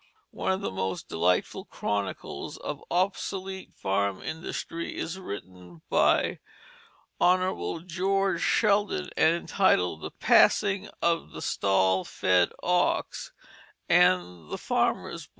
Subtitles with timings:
[0.31, 6.39] One of the most delightful chronicles of obsolete farm industry is written by
[7.19, 7.83] Hon.
[7.87, 13.31] George Sheldon and entitled The Passing of the Stall Fed Ox
[13.87, 15.29] and the Farmer's Boy.